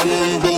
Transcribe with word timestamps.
I 0.00 0.38
won't 0.44 0.57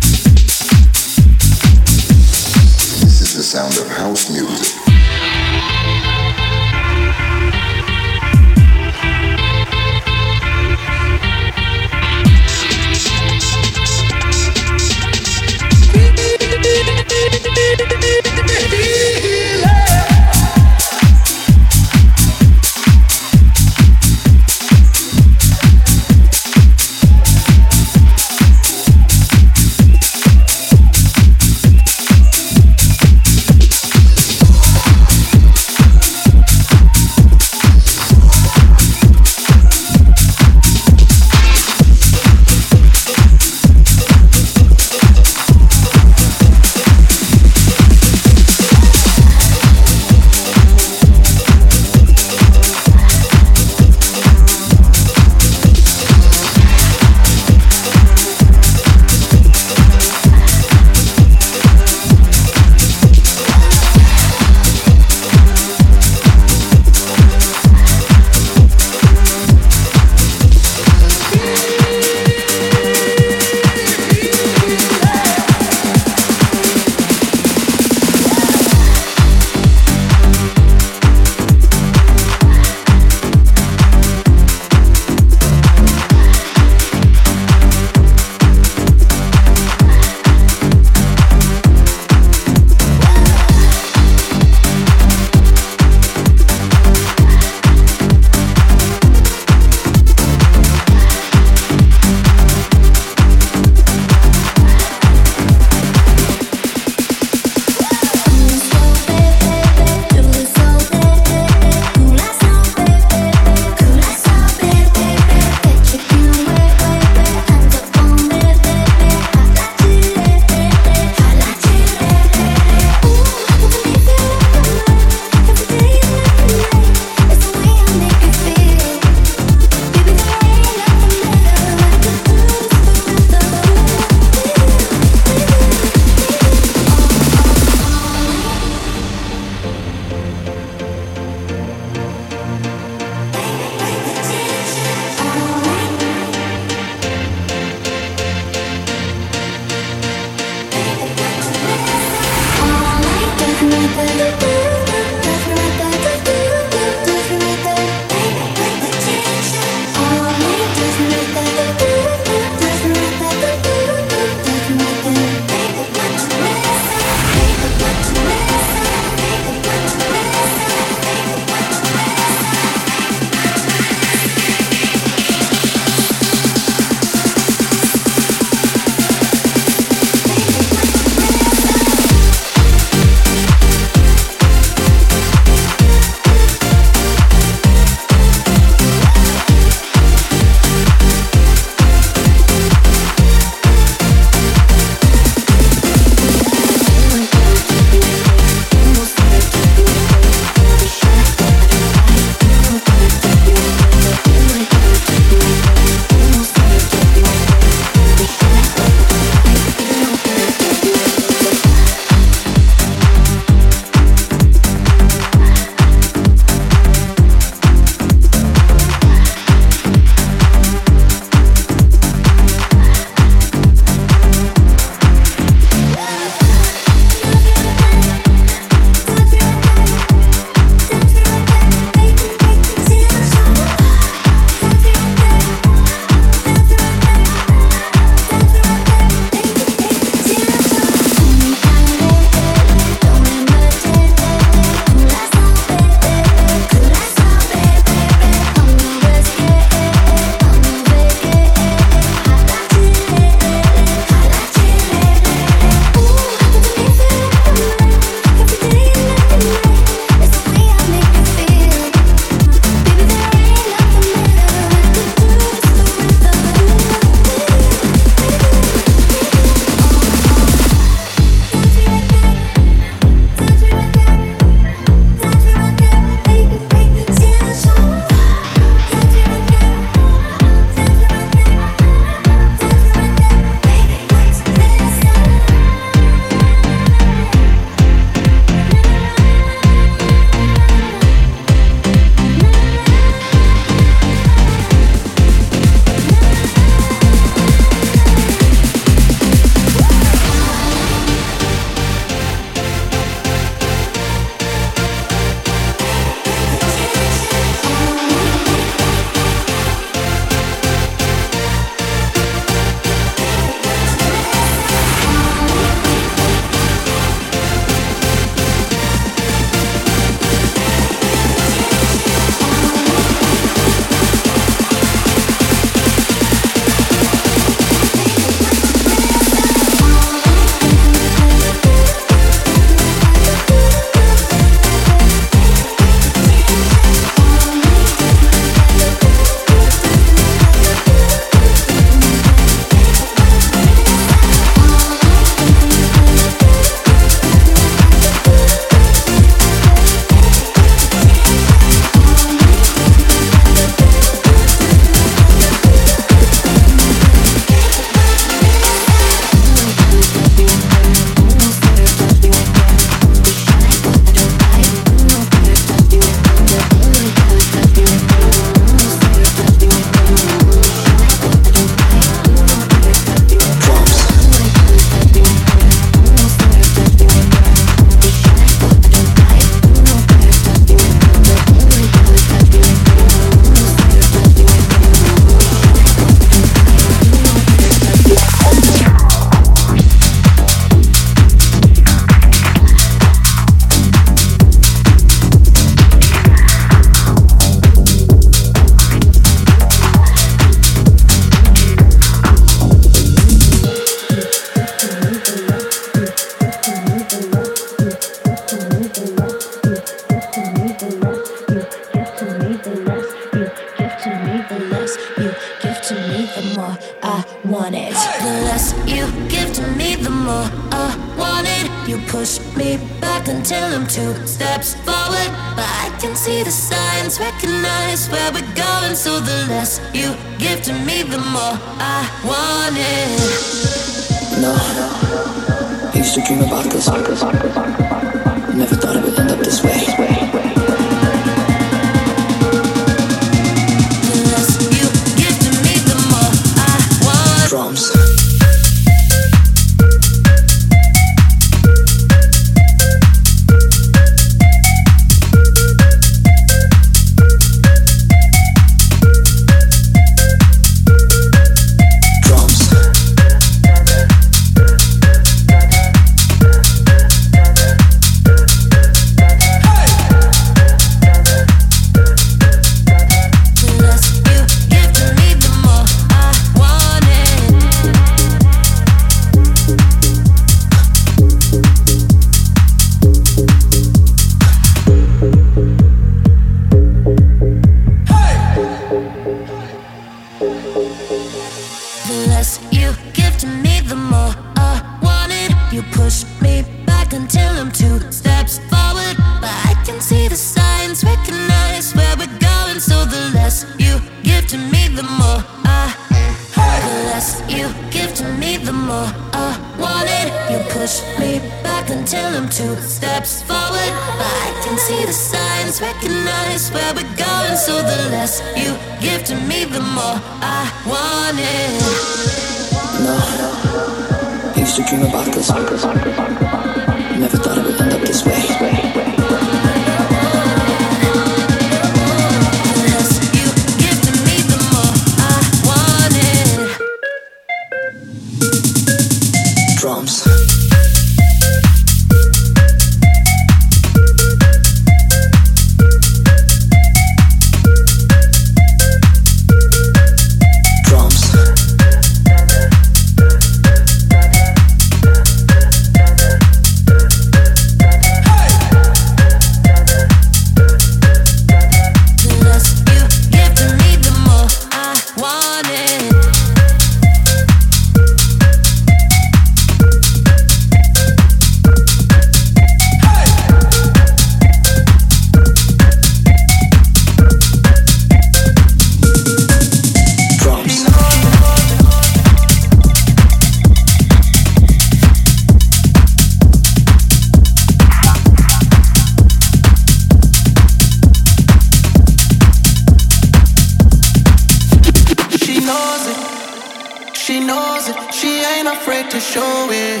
afraid 598.74 599.10
to 599.10 599.20
show 599.20 599.68
it. 599.70 600.00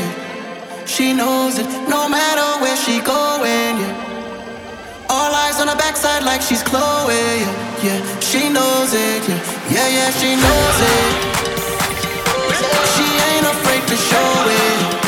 She 0.86 1.12
knows 1.12 1.58
it, 1.58 1.66
no 1.88 2.08
matter 2.08 2.48
where 2.62 2.76
she 2.76 3.00
going. 3.00 3.72
Yeah. 3.80 5.06
All 5.08 5.32
eyes 5.44 5.60
on 5.60 5.68
her 5.68 5.76
backside 5.76 6.22
like 6.24 6.42
she's 6.42 6.62
Chloe. 6.62 7.14
Yeah, 7.14 7.86
yeah. 7.86 8.20
she 8.20 8.48
knows 8.56 8.92
it. 8.92 9.22
Yeah, 9.28 9.40
yeah, 9.74 9.88
yeah 9.96 10.10
she 10.20 10.30
knows 10.44 10.78
it. 10.96 11.12
She 12.94 13.06
ain't 13.30 13.46
afraid 13.54 13.82
to 13.90 13.96
show 13.96 14.30
it. 14.62 15.03